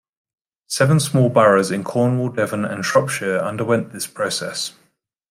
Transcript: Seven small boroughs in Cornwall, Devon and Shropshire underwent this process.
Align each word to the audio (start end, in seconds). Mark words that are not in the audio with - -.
Seven 0.65 0.99
small 0.99 1.29
boroughs 1.29 1.69
in 1.69 1.83
Cornwall, 1.83 2.29
Devon 2.29 2.65
and 2.65 2.83
Shropshire 2.83 3.37
underwent 3.37 3.91
this 3.93 4.07
process. 4.07 4.73